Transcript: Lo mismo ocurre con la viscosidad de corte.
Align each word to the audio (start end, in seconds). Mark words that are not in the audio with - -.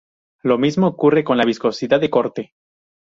Lo 0.41 0.57
mismo 0.57 0.87
ocurre 0.87 1.23
con 1.23 1.37
la 1.37 1.45
viscosidad 1.45 2.01
de 2.01 2.09
corte. 2.09 2.55